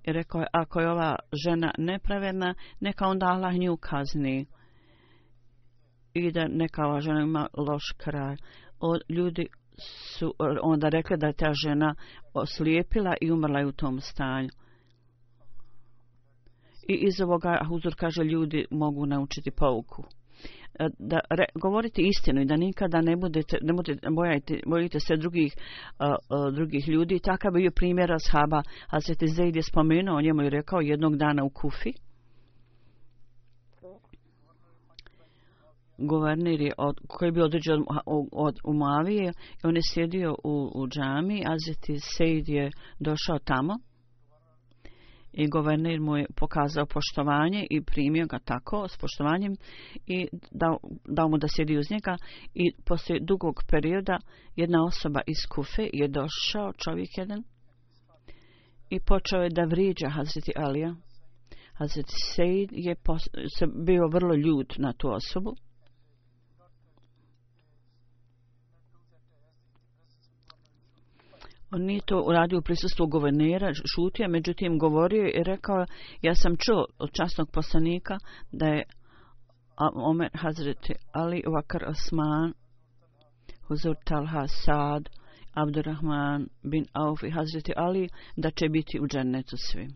[0.03, 1.15] i rekao je, ako je ova
[1.45, 4.45] žena nepravedna, neka onda Allah nju kazni
[6.13, 8.35] i da neka ova žena ima loš kraj.
[8.79, 11.95] O, ljudi su onda rekli da je ta žena
[12.33, 14.49] oslijepila i umrla je u tom stanju.
[16.87, 20.03] I iz ovoga Huzur kaže ljudi mogu naučiti pouku.
[20.79, 25.15] E, da re, govorite istinu i da nikada ne budete, ne budete bojajte, bojite se
[25.15, 25.53] drugih,
[25.99, 27.19] uh, drugih ljudi.
[27.19, 28.61] Takav bio primjer ashaba.
[28.87, 31.93] Hazreti Zaid je spomenuo, o njemu i rekao jednog dana u Kufi.
[35.97, 40.35] Guverner je od, koji je bio određen od, od, od Umavije i on je sjedio
[40.43, 41.43] u, u džami.
[41.43, 43.73] Hazreti Zaid je došao tamo
[45.33, 49.55] i guverner mu je pokazao poštovanje i primio ga tako s poštovanjem
[50.05, 52.17] i dao, dao mu da sjedi uz njega
[52.53, 54.17] i poslije dugog perioda
[54.55, 57.43] jedna osoba iz Kufe je došao, čovjek jedan,
[58.89, 60.95] i počeo je da vriđa Hazreti Alija.
[61.73, 62.95] Hazreti Sejid je
[63.57, 65.55] se bio vrlo ljud na tu osobu
[71.71, 75.85] On nije to uradio u prisustvu guvernera, šutio, međutim govorio i rekao,
[76.21, 78.17] ja sam čuo od časnog poslanika
[78.51, 78.83] da je
[79.95, 82.53] Omer Hazreti Ali Vakar Osman,
[83.67, 85.09] Huzur Talha Sad,
[85.53, 89.87] Abdurrahman bin Auf i Hazreti Ali, da će biti u džennetu svi.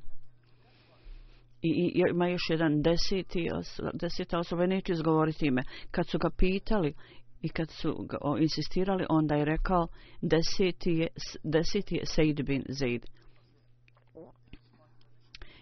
[1.61, 3.47] I, i ima još jedan deseti,
[3.93, 5.63] deseta osoba, neću izgovoriti ime.
[5.91, 6.93] Kad su ga pitali,
[7.41, 9.87] I kad su ga insistirali, onda je rekao
[10.21, 11.07] deseti je,
[11.43, 13.05] deseti je Sejd bin Zaid.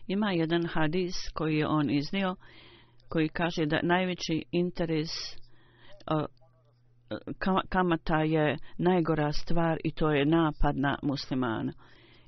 [0.07, 2.35] Ima jedan hadis koji je on iznio,
[3.09, 5.09] koji kaže da najveći interes
[7.69, 11.73] kamata je najgora stvar i to je napad na muslimana.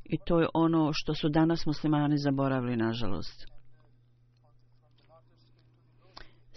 [0.03, 3.50] I to je ono što su danas muslimani zaboravili, nažalost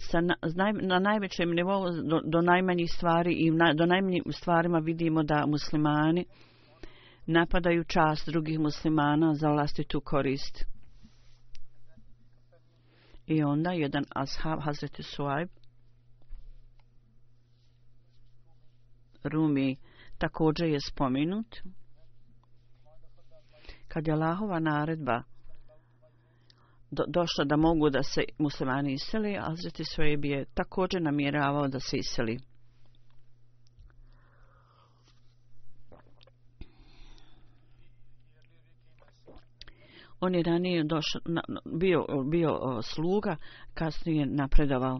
[0.05, 0.35] sa na,
[0.81, 6.25] na najvećem nivou do, do najmanjih stvari i na, do najmanjih stvarima vidimo da muslimani
[7.25, 10.65] napadaju čast drugih muslimana za vlastitu korist.
[13.27, 15.49] I onda jedan ashab, Hazreti Suaib,
[19.23, 19.77] Rumi,
[20.17, 21.55] također je spominut.
[23.87, 25.23] Kad je Allahova naredba
[26.95, 31.79] do, došla da mogu da se muslimani iseli, a Hazreti Sueb je također namjeravao da
[31.79, 32.39] se iseli.
[40.19, 43.35] On je ranije došao, na, bio, bio sluga,
[43.73, 44.99] kasnije napredovao.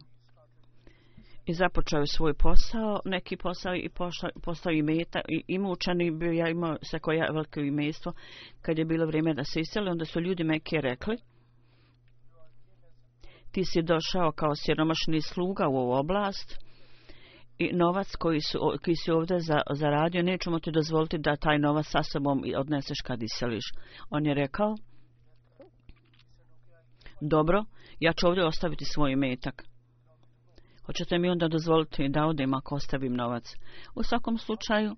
[1.46, 5.60] i započeo je svoj posao, neki posao i pošao, postao i meta, i, i
[6.08, 8.14] i bio ja imao se koja veliko imestvo,
[8.62, 11.18] kad je bilo vrijeme da se iseli, onda su ljudi Meke rekli,
[13.56, 16.56] ti si došao kao siromašni sluga u ovu oblast
[17.58, 21.86] i novac koji, su, koji si ovdje za, zaradio, nećemo ti dozvoliti da taj novac
[21.88, 23.64] sa sobom odneseš kad iseliš.
[24.10, 24.76] On je rekao,
[27.22, 27.66] dobro,
[28.00, 29.64] ja ću ovdje ostaviti svoj metak.
[30.86, 33.56] Hoćete mi onda dozvoliti da odem ako ostavim novac?
[33.96, 34.96] U svakom slučaju,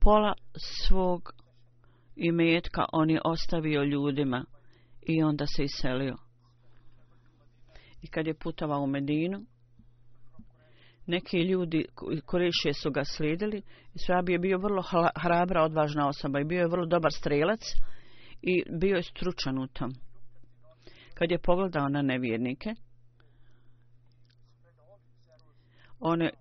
[0.00, 1.32] pola svog
[2.16, 4.44] imetka on je ostavio ljudima
[5.02, 6.16] i onda se iselio.
[8.02, 9.44] I kad je putovao u Medinu,
[11.06, 11.84] neki ljudi
[12.26, 13.62] Kurešije su ga slijedili
[13.94, 14.82] i Suab je bio vrlo
[15.22, 17.60] hrabra, odvažna osoba i bio je vrlo dobar strelac
[18.42, 19.92] i bio je stručan u tom.
[21.14, 22.74] Kad je pogledao na nevjernike,
[26.00, 26.32] on je e,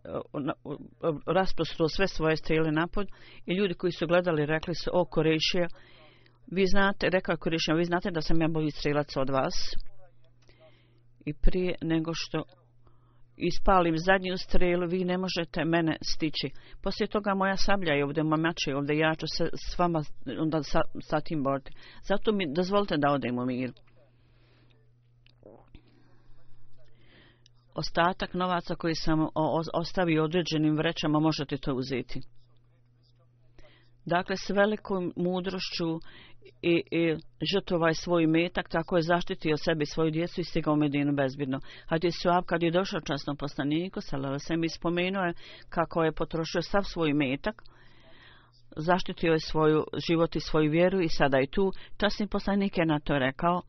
[1.26, 3.08] rasprostruo sve svoje strele napod
[3.46, 5.68] i ljudi koji su gledali rekli su o Korešija
[6.48, 9.76] vi znate, rekao Korešija vi znate da sam ja bolji strelac od vas
[11.26, 12.44] i prije nego što
[13.38, 16.50] ispalim zadnju strelu vi ne možete mene stići.
[16.82, 20.04] Poslije toga moja sablja je ovdje mamače mač je ovdje ja ću se s vama
[20.40, 21.72] onda sa, sa tim boriti.
[22.04, 23.72] Zato mi dozvolite da odem u mir.
[27.76, 29.28] Ostatak novaca koji sam
[29.74, 32.22] ostavio određenim vrećama možete to uzeti.
[34.06, 36.00] Dakle, s velikom mudrošću
[36.62, 37.16] i, i
[37.54, 41.60] žrtovaj svoj metak, tako je zaštitio sebe i svoju djecu i stigao u Medinu bezbjedno.
[41.86, 45.34] Had Suab, kad je došao časnom poslaniku, salala se mi spomenuo je
[45.70, 47.64] kako je potrošio sav svoj metak,
[48.76, 51.72] zaštitio je svoju život i svoju vjeru i sada je tu.
[51.98, 53.62] Časni poslanik je na to rekao,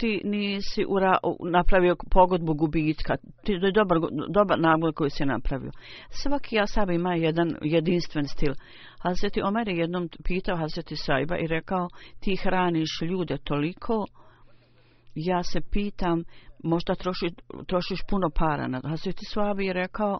[0.00, 1.18] ti nisi ura,
[1.50, 3.16] napravio pogodbu gubitka.
[3.44, 5.70] Ti je dobar, dobar nagled koji si napravio.
[6.10, 8.52] Svaki asab ima jedan jedinstven stil.
[9.02, 11.88] Hazreti Omer je jednom pitao Hazreti Sajba i rekao
[12.20, 14.06] ti hraniš ljude toliko
[15.14, 16.24] ja se pitam
[16.64, 17.28] možda troši,
[17.66, 20.18] trošiš puno para na Hazreti Svabi je rekao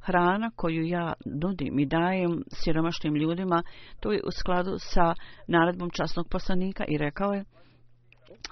[0.00, 3.62] hrana koju ja nudim i dajem siromašnim ljudima
[4.00, 5.14] to je u skladu sa
[5.46, 7.44] naredbom časnog poslanika i rekao je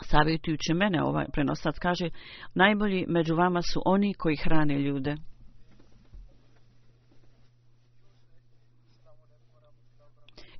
[0.02, 2.08] savjetujući mene ovaj prenosac kaže
[2.54, 5.16] najbolji među vama su oni koji hrane ljude.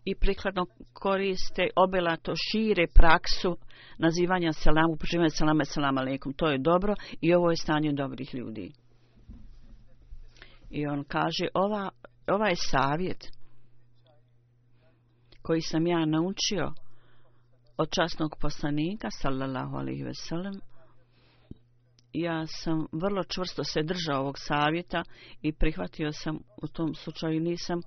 [0.04, 3.56] I prikladno koriste obelato šire praksu
[3.98, 8.72] nazivanja selamu počivanje selama selam aleikum to je dobro i ovo je stanje dobrih ljudi.
[10.70, 11.90] I on kaže ova,
[12.26, 13.28] ovaj savjet
[15.42, 16.72] koji sam ja naučio
[17.76, 20.60] od časnog poslanika, sallallahu alaihi ve sellem,
[22.12, 25.02] ja sam vrlo čvrsto se držao ovog savjeta
[25.42, 27.80] i prihvatio sam u tom slučaju nisam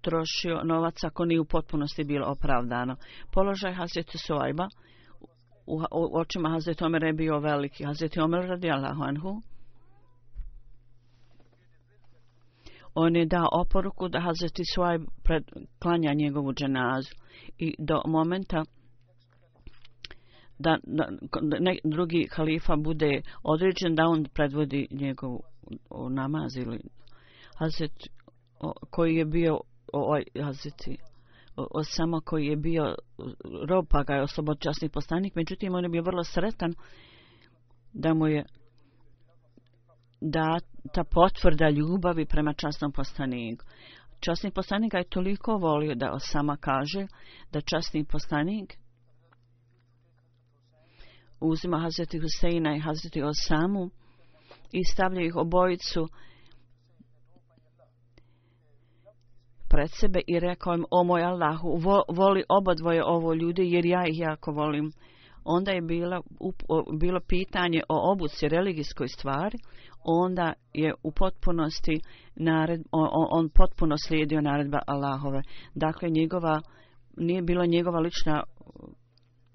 [0.00, 2.96] trošio novac ako nije u potpunosti bilo opravdano.
[3.32, 4.68] Položaj Hazreti Suajba
[5.66, 7.84] u, u očima Hazreti Omer je bio veliki.
[7.84, 9.42] Hazreti Omer radi Allahu anhu
[12.94, 17.10] on je dao oporuku da Hazreti Suajb predklanja njegovu dženazu
[17.58, 18.64] i do momenta
[20.58, 21.08] da, da
[21.60, 25.38] ne, drugi halifa bude određen da on predvodi njegov
[26.10, 26.80] namaz ili
[27.58, 28.08] Hazret
[28.90, 29.60] koji je bio
[29.92, 30.96] ovaj Hazreti
[31.84, 32.94] samo koji je bio
[33.68, 36.74] rob pa ga je oslobođasni postanik međutim on je bio vrlo sretan
[37.92, 38.44] da mu je
[40.20, 40.58] da
[40.94, 43.64] ta potvrda ljubavi prema časnom postaniku.
[44.20, 47.06] Časni postanik ga je toliko volio da Osama kaže
[47.52, 48.78] da časni postanik
[51.40, 53.90] uzima Hazreti Huseina i Hazreti Osamu
[54.72, 56.08] i stavlja ih obojicu
[59.68, 63.86] pred sebe i rekao im, o moj Allahu, vo, voli oba dvoje ovo ljude jer
[63.86, 64.92] ja ih jako volim.
[65.44, 69.58] Onda je bila, up, o, bilo pitanje o obuci religijskoj stvari,
[70.04, 72.00] onda je u potpunosti
[72.36, 75.42] nared, on, on potpuno slijedio naredba Allahove.
[75.74, 76.60] Dakle, njegova,
[77.16, 78.42] nije bila njegova lična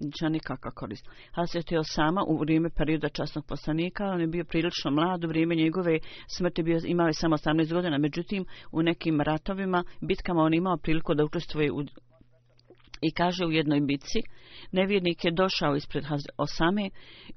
[0.02, 1.08] niča nikakva korist.
[1.32, 5.54] Hazret je Osama u vrijeme perioda časnog poslanika, on je bio prilično mlad, u vrijeme
[5.54, 5.98] njegove
[6.36, 11.14] smrti bio, imao je samo 18 godina, međutim u nekim ratovima, bitkama on imao priliku
[11.14, 11.82] da učestvuje u
[13.02, 14.20] I kaže u jednoj bitci,
[14.72, 16.04] nevjernik je došao ispred
[16.36, 16.90] Osame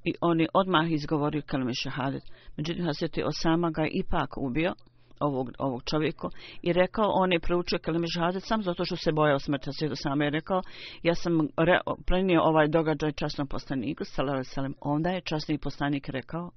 [0.04, 2.24] i on je odmah izgovorio kalme šahadet.
[2.58, 4.74] Međutim, Hazreti Osama ga je ipak ubio,
[5.20, 6.30] ovog, ovog čovjeku
[6.62, 8.08] i rekao, on je proučio kalime
[8.40, 10.26] sam zato što se bojao smrti svijetu same.
[10.26, 10.62] je rekao,
[11.04, 16.52] ja sam re, prenio ovaj događaj časnom poslaniku, salam, onda je časni poslanik rekao,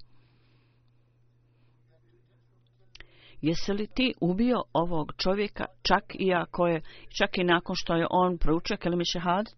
[3.41, 6.81] jesi li ti ubio ovog čovjeka čak i ako je,
[7.19, 9.55] čak i nakon što je on proučio kelime šehadet?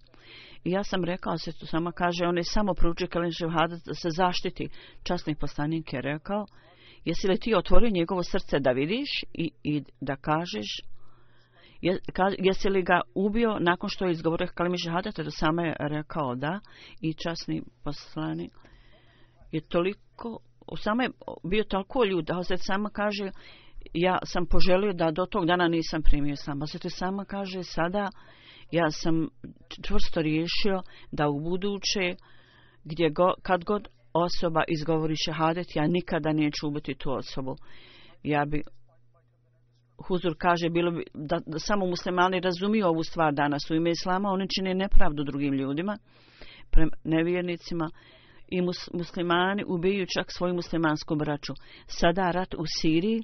[0.64, 3.94] I ja sam rekao, se to sama kaže, on je samo proučio kelime šehadet da
[3.94, 4.68] se zaštiti.
[5.02, 6.46] Časni poslanik je rekao,
[7.04, 10.80] jesi li ti otvorio njegovo srce da vidiš i, i da kažeš,
[11.80, 15.76] je, ka, jesi li ga ubio nakon što je izgovorio kalimi šehadete, da sama je
[15.78, 16.60] rekao da
[17.00, 18.52] i časni poslanik
[19.52, 20.38] je toliko,
[20.76, 21.10] sama je
[21.44, 23.30] bio toliko ljud, da se sama kaže,
[23.94, 26.60] ja sam poželio da do tog dana nisam primio sama.
[26.60, 28.08] Pa se te sama kaže sada,
[28.70, 29.28] ja sam
[29.86, 30.82] čvrsto riješio
[31.12, 32.16] da u buduće,
[32.84, 37.56] gdje go, kad god osoba izgovori šehadet, ja nikada neću ubiti tu osobu.
[38.22, 38.62] Ja bi
[40.08, 44.28] Huzur kaže bilo bi da, da samo muslimani razumiju ovu stvar danas u ime islama,
[44.28, 45.98] oni čine nepravdu drugim ljudima,
[46.70, 47.90] pre nevjernicima
[48.48, 51.52] i mus, muslimani ubiju čak svoju muslimansku braću.
[51.86, 53.22] Sada rat u Siriji,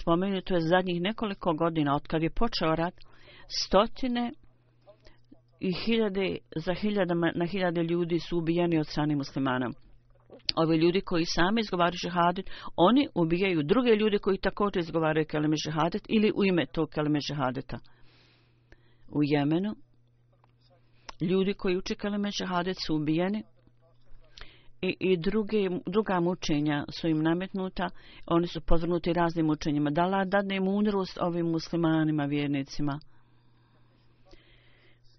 [0.00, 2.94] spomenuto je zadnjih nekoliko godina, od kad je počeo rat,
[3.64, 4.32] stotine
[5.60, 9.70] i hiljade, za hiljadama na hiljade ljudi su ubijeni od strane muslimana
[10.56, 16.02] ovi ljudi koji sami izgovaraju žehadet, oni ubijaju druge ljude koji također izgovaraju kelime žehadet
[16.08, 17.78] ili u ime tog kelime žehadeta.
[19.08, 19.74] U Jemenu
[21.20, 23.42] ljudi koji uče kelime žehadet su ubijeni
[24.82, 27.88] i, i druge, druga mučenja su im nametnuta,
[28.26, 29.90] oni su podvrnuti raznim mučenjima.
[29.90, 32.98] Da la dadne mudrost ovim muslimanima, vjernicima,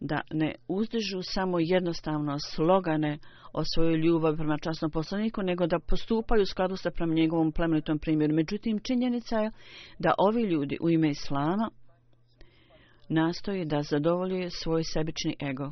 [0.06, 3.18] da ne uzdižu samo jednostavno slogane
[3.54, 8.00] o svojoj ljubavi prema časnom poslaniku, nego da postupaju u skladu sa prema njegovom plemenitom
[8.00, 8.36] primjeru.
[8.36, 9.52] Međutim, činjenica je
[10.00, 11.70] da ovi ljudi u ime Islama
[13.10, 15.72] nastoji da zadovolje svoj sebični ego.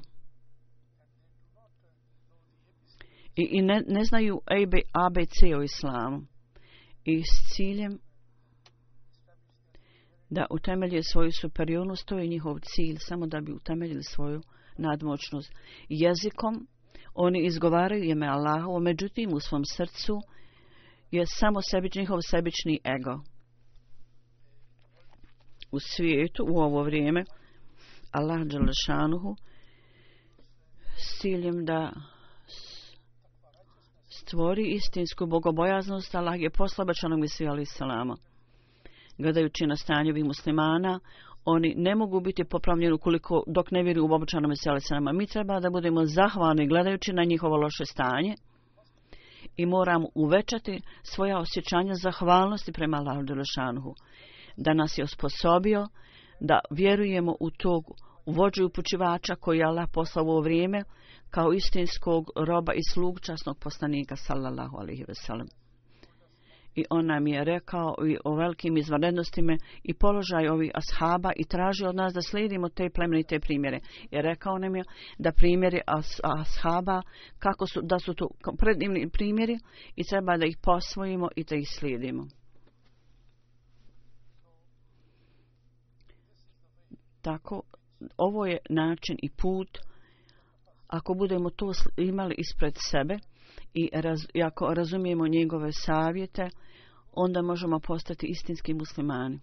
[3.36, 4.41] I, i ne, ne znaju
[4.93, 6.21] ABC o Islamu.
[7.05, 7.99] I s ciljem
[10.34, 14.41] da utemelje svoju superiornost, to je njihov cilj, samo da bi utemeljili svoju
[14.77, 15.53] nadmoćnost.
[15.89, 16.67] Jezikom
[17.13, 20.19] oni izgovaraju ime Allahovo, međutim u svom srcu
[21.11, 23.19] je samo sebič, njihov sebični ego.
[25.71, 27.23] U svijetu, u ovo vrijeme,
[28.11, 29.36] Allah Đalešanuhu
[30.97, 31.91] s ciljem da
[34.09, 38.15] stvori istinsku bogobojaznost, Allah je poslabačanom i svi ali salama
[39.18, 40.99] gledajući na stanjevi muslimana,
[41.45, 45.11] oni ne mogu biti popravljeni ukoliko dok ne vjeruju u obočanom meselisanama.
[45.11, 48.36] Mi treba da budemo zahvalni gledajući na njihovo loše stanje
[49.57, 53.95] i moramo uvećati svoja osjećanja zahvalnosti prema Allahu Đelešanuhu.
[54.57, 55.88] Da nas je osposobio
[56.39, 57.84] da vjerujemo u tog
[58.26, 60.84] vođu upućivača koji je Allah poslao u vrijeme
[61.30, 65.47] kao istinskog roba i slug časnog poslanika sallallahu alaihi veselam
[66.76, 71.86] i on nam je rekao i o velikim izvanrednostima i položaj ovih ashaba i traži
[71.86, 73.80] od nas da slijedimo te plemenite primjere.
[74.11, 74.84] I rekao nam je
[75.17, 77.01] da primjeri as, ashaba,
[77.39, 79.57] kako su, da su to predivni primjeri
[79.95, 82.28] i treba da ih posvojimo i da ih slijedimo.
[87.21, 87.61] Tako,
[88.17, 89.78] ovo je način i put,
[90.88, 93.17] ako budemo to imali ispred sebe,
[93.74, 96.49] i, raz, i ako razumijemo njegove savjete,
[97.11, 99.39] onda možemo postati istinski muslimani.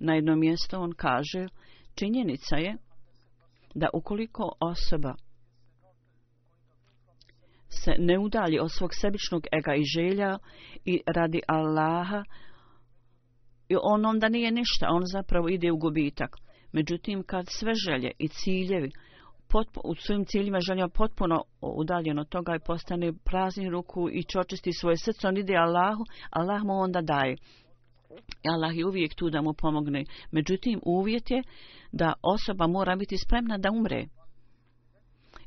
[0.00, 1.46] Na jedno mjesto on kaže,
[1.94, 2.76] činjenica je
[3.74, 5.14] da ukoliko osoba
[7.68, 10.38] se ne udalji od svog sebičnog ega i želja
[10.84, 12.24] i radi Allaha,
[13.82, 16.36] on onda nije ništa, on zapravo ide u gubitak.
[16.72, 18.90] Međutim, kad sve želje i ciljevi
[19.54, 24.72] potpo, u svojim ciljima želja potpuno udaljen od toga i postane prazni ruku i čočisti
[24.72, 27.36] svoje srce, on ide Allahu, Allah mu onda daje.
[28.54, 30.04] Allah je uvijek tu da mu pomogne.
[30.30, 31.42] Međutim, uvjet je
[31.92, 34.06] da osoba mora biti spremna da umre.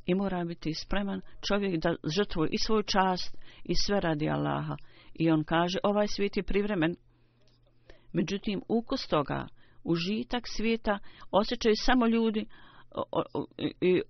[0.05, 4.75] I mora biti spreman čovjek da žrtvuje i svoju čast i sve radi Allaha.
[5.13, 6.95] I on kaže, ovaj svijet je privremen.
[8.13, 9.47] Međutim, ukus toga,
[9.83, 10.99] užitak svijeta
[11.31, 12.45] osjećaju samo ljudi
[13.81, 14.01] i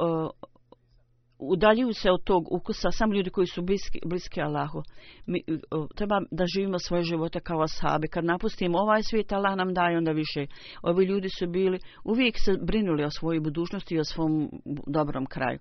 [1.39, 4.84] udaljuju se od tog ukusa samo ljudi koji su bliski, bliski Allahu.
[5.25, 8.07] Mi, o, treba da živimo svoje živote kao ashabi.
[8.07, 10.45] Kad napustimo ovaj svijet, Allah nam daje onda više.
[10.82, 14.49] Ovi ljudi su bili, uvijek se brinuli o svojoj budućnosti i o svom
[14.88, 15.59] dobrom kraju.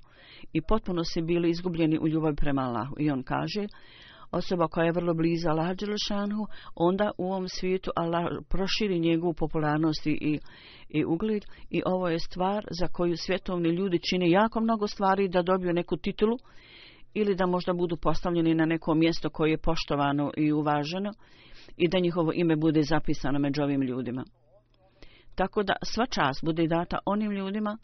[0.53, 2.95] I potpuno se bili izgubljeni u ljubavi prema Allahu.
[2.99, 3.67] I on kaže,
[4.31, 10.07] osoba koja je vrlo bliza Allah Đelešanu, onda u ovom svijetu Allah proširi njegovu popularnost
[10.07, 10.39] i,
[10.89, 15.43] i ugled i ovo je stvar za koju svjetovni ljudi čine jako mnogo stvari da
[15.43, 16.37] dobiju neku titulu
[17.15, 21.13] ili da možda budu postavljeni na neko mjesto koje je poštovano i uvaženo
[21.77, 24.25] i da njihovo ime bude zapisano među ovim ljudima.
[25.35, 27.79] Tako da sva čast bude data onim ljudima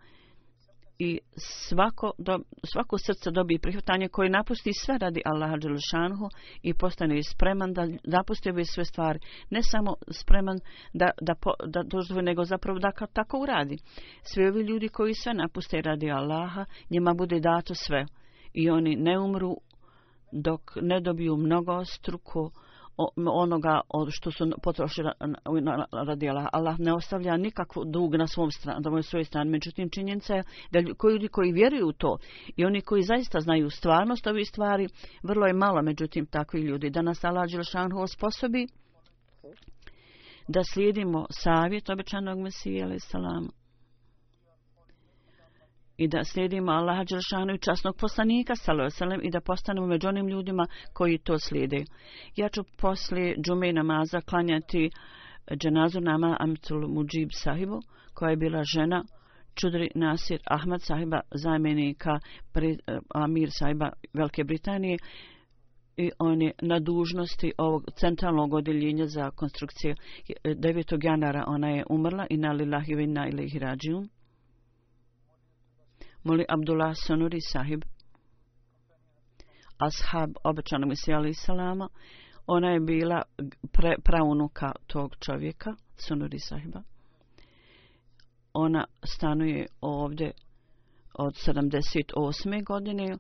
[1.05, 6.29] i svako, do, svako srce dobije prihvatanje koje napusti sve radi Allaha Đelšanhu
[6.63, 9.19] i postane spreman da napusti ove sve stvari.
[9.51, 10.59] Ne samo spreman
[10.93, 13.77] da, da, po, da dozvoj, nego zapravo da kao tako uradi.
[14.23, 18.07] Svi ovi ljudi koji sve napuste radi Allaha, njima bude dato sve.
[18.53, 19.57] I oni ne umru
[20.33, 22.51] dok ne dobiju mnogo struku
[23.17, 23.81] onoga
[24.11, 25.09] što su potrošili
[26.07, 26.47] radi Allah.
[26.53, 29.51] Allah ne ostavlja nikakvu dug na svom stran, na svojoj svoj strani.
[29.51, 32.19] Međutim, činjenica je da koji ljudi koji vjeruju u to
[32.57, 34.89] i oni koji zaista znaju stvarnost ovih stvari,
[35.23, 36.91] vrlo je malo, međutim, takvi ljudi.
[36.91, 38.67] Danas Allah Đelšanhu osposobi
[40.49, 43.62] da slijedimo savjet obećanog Mesije, ali salamu
[46.03, 50.67] i da slijedimo Allaha Đelšanu i časnog poslanika sallam, i da postanemo među onim ljudima
[50.93, 51.85] koji to slijede.
[52.37, 54.91] Ja ću poslije džume i namaza klanjati
[55.47, 57.81] e, dženazu nama Amitul Mujib sahibu
[58.15, 59.05] koja je bila žena
[59.55, 62.19] Čudri Nasir Ahmad sahiba zamjenika
[62.55, 64.99] e, Amir sahiba Velike Britanije
[65.97, 69.95] i on je na dužnosti ovog centralnog odjeljenja za konstrukciju
[70.45, 70.95] 9.
[70.95, 74.09] E, januara ona je umrla i na lillahi vinna ilaihi rađijum
[76.25, 77.83] moli Abdullah Sonuri sahib,
[79.79, 81.89] ashab obećanog misija ali salama,
[82.47, 83.23] ona je bila
[83.73, 86.83] pre, praunuka tog čovjeka, Sonuri sahiba.
[88.53, 90.33] Ona stanuje ovdje
[91.15, 92.65] od 78.
[92.65, 93.17] godine,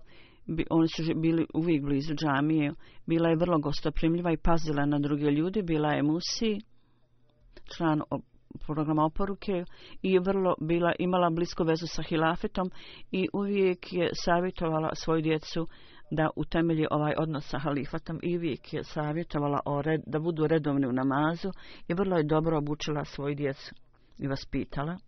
[0.70, 2.72] oni su bili uvijek blizu džamije,
[3.06, 6.60] bila je vrlo gostoprimljiva i pazila na druge ljude, bila je musi,
[7.76, 8.02] član
[8.66, 9.64] programa oporuke
[10.02, 12.70] i vrlo bila imala blisku vezu sa hilafetom
[13.10, 15.66] i uvijek je savjetovala svoju djecu
[16.10, 20.86] da utemelji ovaj odnos sa halifatom i uvijek je savjetovala o red, da budu redovni
[20.86, 21.50] u namazu
[21.88, 23.74] i vrlo je dobro obučila svoju djecu
[24.18, 24.98] i vaspitala.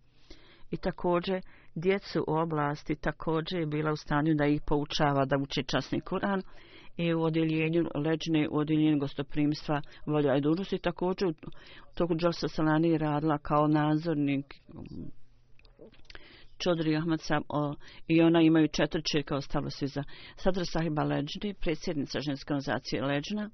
[0.71, 1.41] I također
[1.75, 6.41] djecu u oblasti također je bila u stanju da ih poučava da uči časni Kur'an
[6.97, 10.77] i u odjeljenju lečne u odjeljenju gostoprimstva volja i dužnosti.
[10.77, 11.33] Također u
[11.95, 15.11] toku Džosa Salani radila kao nadzornik um,
[16.57, 17.75] Čodri Ahmad sam o,
[18.07, 20.03] i ona imaju četiri čirka ostalo svi za
[20.35, 23.49] Sadra Sahiba Leđni, predsjednica ženske organizacije Leđna.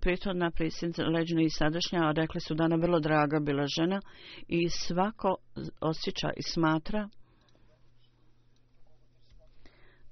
[0.00, 4.00] Prethodna predsjednica Leđna i sadašnja rekli su da ona vrlo draga bila žena
[4.48, 5.36] i svako
[5.80, 7.08] osjeća i smatra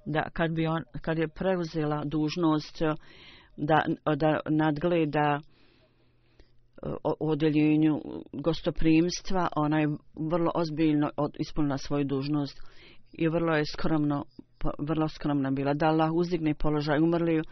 [0.07, 2.93] da kad bi on kad je preuzela dužnost eh,
[3.57, 3.85] da
[4.15, 6.87] da nadgleda eh,
[7.19, 8.01] u odjeljenju
[8.33, 9.87] gostoprimstva ona je
[10.31, 12.61] vrlo ozbiljno ispunila svoju dužnost
[13.13, 14.23] i vrlo je skromno
[14.79, 15.73] vrlo skromna bila.
[15.73, 17.43] Da Allah uzdigne položaj umrliju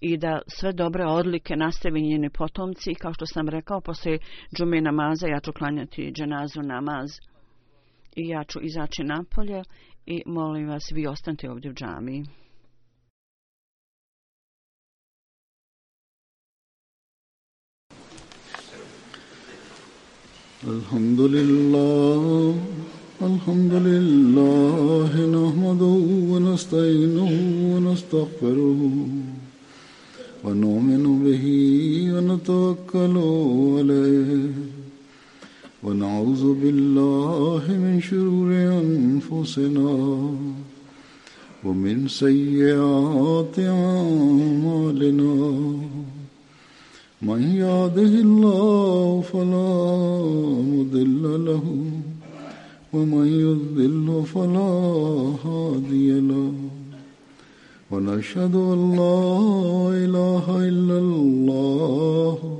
[0.00, 4.18] i da sve dobre odlike nastavi njeni potomci kao što sam rekao posle
[4.56, 7.10] džume namaza ja ću klanjati dženazu namaz
[8.16, 9.62] i ja ću izaći napolje
[10.10, 12.24] i molim vas vi ostanite ovdje u džami.
[20.66, 22.54] Alhamdulillah
[23.20, 25.96] Alhamdulillah الحمد wa نحمده
[26.30, 27.24] wa
[27.72, 28.80] ونستغفره
[30.44, 30.52] wa
[31.24, 31.44] به
[32.14, 33.16] ونتوكل
[33.78, 34.79] عليه
[35.84, 39.90] ونعوذ بالله من شرور أنفسنا
[41.64, 45.34] ومن سيئات أعمالنا.
[47.22, 49.72] من يهده الله فلا
[50.72, 51.64] مضل له
[52.92, 54.72] ومن يضلل فلا
[55.44, 56.52] هادي له.
[57.90, 59.28] ونشهد أن لا
[60.04, 62.59] إله إلا الله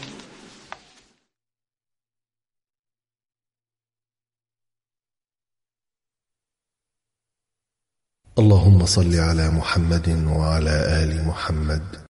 [8.41, 10.69] اللهم صل على محمد وعلى
[11.03, 11.81] آل محمد.